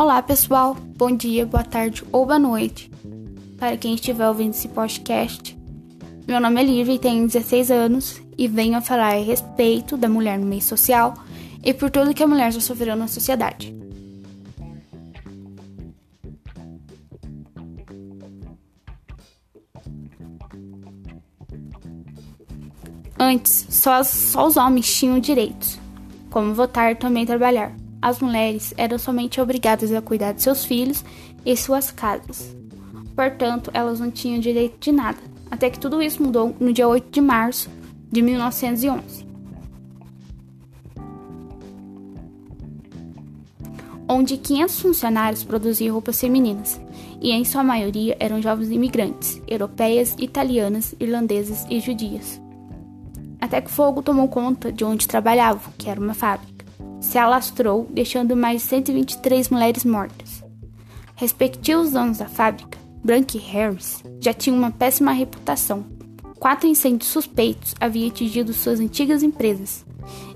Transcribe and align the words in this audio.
Olá, 0.00 0.22
pessoal. 0.22 0.74
Bom 0.96 1.14
dia, 1.14 1.44
boa 1.44 1.62
tarde 1.62 2.02
ou 2.10 2.24
boa 2.24 2.38
noite. 2.38 2.90
Para 3.58 3.76
quem 3.76 3.94
estiver 3.94 4.26
ouvindo 4.26 4.54
esse 4.54 4.66
podcast, 4.66 5.54
meu 6.26 6.40
nome 6.40 6.58
é 6.58 6.64
Lívia 6.64 6.94
e 6.94 6.98
tenho 6.98 7.26
16 7.26 7.70
anos 7.70 8.22
e 8.38 8.48
venho 8.48 8.78
a 8.78 8.80
falar 8.80 9.14
a 9.14 9.22
respeito 9.22 9.98
da 9.98 10.08
mulher 10.08 10.38
no 10.38 10.46
meio 10.46 10.62
social 10.62 11.12
e 11.62 11.74
por 11.74 11.90
tudo 11.90 12.14
que 12.14 12.22
a 12.22 12.26
mulher 12.26 12.50
já 12.50 12.62
sofreu 12.62 12.96
na 12.96 13.08
sociedade. 13.08 13.76
Antes, 23.18 23.66
só, 23.68 24.02
só 24.02 24.46
os 24.46 24.56
homens 24.56 24.96
tinham 24.96 25.20
direitos, 25.20 25.78
como 26.30 26.54
votar 26.54 26.90
e 26.90 26.94
também 26.94 27.26
trabalhar. 27.26 27.79
As 28.02 28.20
mulheres 28.20 28.72
eram 28.76 28.98
somente 28.98 29.40
obrigadas 29.40 29.92
a 29.92 30.00
cuidar 30.00 30.32
de 30.32 30.42
seus 30.42 30.64
filhos 30.64 31.04
e 31.44 31.56
suas 31.56 31.90
casas. 31.90 32.56
Portanto, 33.14 33.70
elas 33.74 34.00
não 34.00 34.10
tinham 34.10 34.40
direito 34.40 34.78
de 34.80 34.92
nada, 34.92 35.18
até 35.50 35.68
que 35.68 35.78
tudo 35.78 36.02
isso 36.02 36.22
mudou 36.22 36.54
no 36.58 36.72
dia 36.72 36.88
8 36.88 37.10
de 37.10 37.20
março 37.20 37.68
de 38.10 38.22
1911. 38.22 39.28
Onde 44.08 44.36
500 44.36 44.80
funcionários 44.80 45.44
produziam 45.44 45.92
roupas 45.92 46.20
femininas, 46.20 46.80
e 47.20 47.30
em 47.30 47.44
sua 47.44 47.62
maioria 47.62 48.16
eram 48.18 48.40
jovens 48.40 48.70
imigrantes, 48.70 49.40
europeias, 49.46 50.16
italianas, 50.18 50.94
irlandesas 50.98 51.66
e 51.70 51.78
judias 51.78 52.40
até 53.40 53.60
que 53.60 53.68
o 53.68 53.72
fogo 53.72 54.02
tomou 54.02 54.28
conta 54.28 54.70
de 54.70 54.84
onde 54.84 55.08
trabalhavam, 55.08 55.72
que 55.78 55.88
era 55.88 56.00
uma 56.00 56.14
fábrica. 56.14 56.49
Se 57.10 57.18
alastrou, 57.18 57.88
deixando 57.90 58.36
mais 58.36 58.62
de 58.62 58.68
123 58.68 59.48
mulheres 59.48 59.84
mortas. 59.84 60.44
Respectivos 61.16 61.90
donos 61.90 62.18
da 62.18 62.26
fábrica, 62.26 62.78
Brank 63.02 63.36
e 63.36 63.40
Harris, 63.40 64.00
já 64.20 64.32
tinham 64.32 64.56
uma 64.56 64.70
péssima 64.70 65.10
reputação. 65.10 65.84
Quatro 66.38 66.68
incêndios 66.68 67.10
suspeitos 67.10 67.74
haviam 67.80 68.06
atingido 68.06 68.52
suas 68.52 68.78
antigas 68.78 69.24
empresas, 69.24 69.84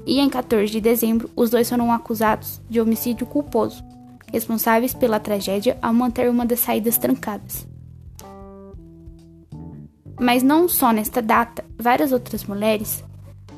e 0.05 0.19
em 0.19 0.28
14 0.28 0.72
de 0.72 0.81
dezembro, 0.81 1.31
os 1.36 1.48
dois 1.48 1.70
foram 1.70 1.92
acusados 1.92 2.61
de 2.69 2.81
homicídio 2.81 3.25
culposo, 3.25 3.81
responsáveis 4.33 4.92
pela 4.92 5.20
tragédia 5.20 5.78
ao 5.81 5.94
manter 5.94 6.28
uma 6.28 6.44
das 6.44 6.59
saídas 6.59 6.98
trancadas. 6.98 7.69
Mas 10.20 10.42
não 10.42 10.69
só 10.69 10.91
nesta 10.91 11.22
data, 11.22 11.64
várias 11.78 12.11
outras 12.11 12.42
mulheres 12.42 13.05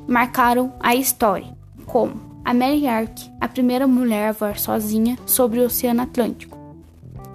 marcaram 0.06 0.74
a 0.80 0.94
história, 0.94 1.56
como 1.86 2.25
a 2.46 2.54
Mary 2.54 2.86
Ark, 2.86 3.28
a 3.40 3.48
primeira 3.48 3.88
mulher 3.88 4.28
a 4.28 4.32
voar 4.32 4.56
sozinha 4.56 5.18
sobre 5.26 5.58
o 5.58 5.66
Oceano 5.66 6.02
Atlântico, 6.02 6.56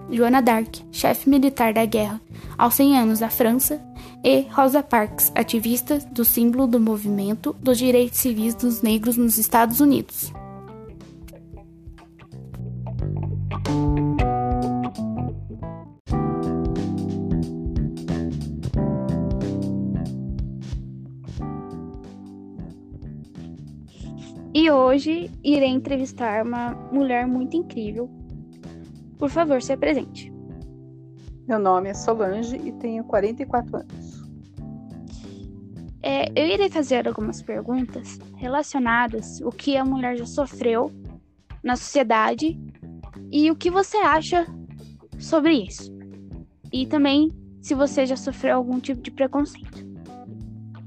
Joana 0.09 0.41
d'Arc, 0.41 0.85
chefe 0.89 1.29
militar 1.29 1.73
da 1.73 1.83
guerra 1.83 2.21
aos 2.57 2.75
100 2.75 2.97
anos 2.97 3.19
da 3.19 3.29
França, 3.29 3.81
e 4.23 4.45
Rosa 4.51 4.81
Parks, 4.81 5.29
ativista 5.35 5.97
do 6.11 6.23
símbolo 6.23 6.65
do 6.65 6.79
movimento 6.79 7.53
dos 7.59 7.77
direitos 7.77 8.19
civis 8.19 8.55
dos 8.55 8.81
negros 8.81 9.17
nos 9.17 9.37
Estados 9.37 9.81
Unidos. 9.81 10.31
E 24.53 24.69
hoje 24.69 25.31
irei 25.43 25.69
entrevistar 25.69 26.45
uma 26.45 26.71
mulher 26.91 27.25
muito 27.25 27.55
incrível. 27.55 28.09
Por 29.17 29.29
favor, 29.29 29.61
se 29.61 29.71
apresente. 29.71 30.31
Meu 31.47 31.57
nome 31.57 31.89
é 31.89 31.93
Solange 31.93 32.57
e 32.57 32.71
tenho 32.73 33.03
44 33.05 33.77
anos. 33.77 34.21
É, 36.03 36.31
eu 36.35 36.47
irei 36.47 36.69
fazer 36.69 37.07
algumas 37.07 37.41
perguntas 37.41 38.19
relacionadas 38.35 39.39
o 39.41 39.51
que 39.51 39.77
a 39.77 39.85
mulher 39.85 40.17
já 40.17 40.25
sofreu 40.25 40.91
na 41.63 41.75
sociedade 41.75 42.59
e 43.31 43.49
o 43.51 43.55
que 43.55 43.69
você 43.69 43.97
acha 43.97 44.45
sobre 45.19 45.53
isso. 45.53 45.95
E 46.73 46.85
também 46.85 47.31
se 47.61 47.75
você 47.75 48.05
já 48.05 48.17
sofreu 48.17 48.57
algum 48.57 48.79
tipo 48.79 49.01
de 49.01 49.11
preconceito. 49.11 49.85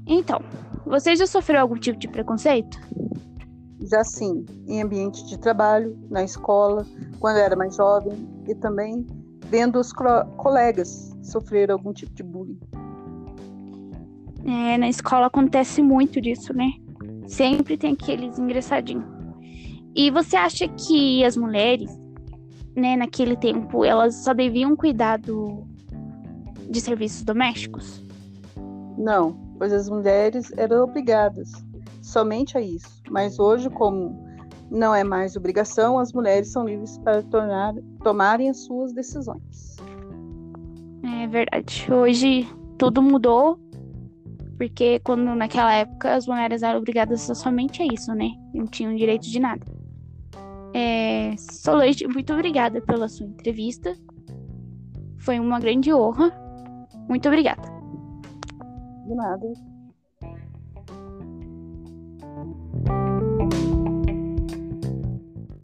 Então, 0.05 0.41
você 0.85 1.15
já 1.15 1.25
sofreu 1.25 1.61
algum 1.61 1.75
tipo 1.75 1.97
de 1.97 2.07
preconceito? 2.07 2.79
Já 3.81 4.03
sim 4.03 4.45
em 4.67 4.81
ambiente 4.81 5.25
de 5.25 5.37
trabalho, 5.37 5.97
na 6.09 6.23
escola, 6.23 6.85
quando 7.19 7.37
era 7.37 7.55
mais 7.55 7.75
jovem 7.75 8.13
e 8.47 8.55
também 8.55 9.05
vendo 9.49 9.79
os 9.79 9.91
colegas 9.93 11.15
sofrer 11.23 11.71
algum 11.71 11.93
tipo 11.93 12.13
de 12.13 12.23
bullying. 12.23 12.59
É, 14.45 14.77
na 14.77 14.87
escola 14.89 15.27
acontece 15.27 15.81
muito 15.81 16.21
disso, 16.21 16.53
né? 16.53 16.71
Sempre 17.27 17.77
tem 17.77 17.93
aqueles 17.93 18.37
engraçadinhos. 18.37 19.05
E 19.95 20.11
você 20.11 20.35
acha 20.35 20.67
que 20.67 21.23
as 21.23 21.35
mulheres, 21.35 21.89
né, 22.75 22.95
naquele 22.95 23.35
tempo, 23.35 23.83
elas 23.83 24.15
só 24.15 24.33
deviam 24.33 24.75
cuidar 24.75 25.17
do, 25.17 25.63
de 26.69 26.79
serviços 26.81 27.23
domésticos? 27.23 28.03
Não, 28.97 29.33
pois 29.57 29.73
as 29.73 29.89
mulheres 29.89 30.51
eram 30.57 30.83
obrigadas 30.83 31.51
somente 32.05 32.57
a 32.57 32.61
isso. 32.61 33.01
Mas 33.09 33.39
hoje, 33.39 33.69
como 33.69 34.23
não 34.69 34.93
é 34.93 35.03
mais 35.03 35.35
obrigação, 35.35 35.97
as 35.99 36.13
mulheres 36.13 36.51
são 36.51 36.65
livres 36.65 36.97
para 36.99 37.21
tornar, 37.23 37.73
tomarem 38.03 38.49
as 38.49 38.63
suas 38.65 38.93
decisões. 38.93 39.75
É 41.03 41.27
verdade. 41.27 41.87
Hoje 41.91 42.47
tudo 42.77 43.01
mudou, 43.01 43.59
porque 44.57 44.99
quando 44.99 45.35
naquela 45.35 45.73
época 45.73 46.13
as 46.13 46.27
mulheres 46.27 46.61
eram 46.63 46.79
obrigadas 46.79 47.29
a 47.29 47.35
somente 47.35 47.81
a 47.81 47.85
isso, 47.85 48.13
né? 48.13 48.29
Não 48.53 48.65
tinham 48.65 48.95
direito 48.95 49.29
de 49.29 49.39
nada. 49.39 49.65
É, 50.73 51.35
Solange, 51.37 52.05
muito 52.07 52.33
obrigada 52.33 52.81
pela 52.81 53.07
sua 53.07 53.25
entrevista. 53.25 53.95
Foi 55.19 55.39
uma 55.39 55.59
grande 55.59 55.93
honra. 55.93 56.31
Muito 57.07 57.27
obrigada. 57.27 57.63
De 59.07 59.15
nada. 59.15 59.53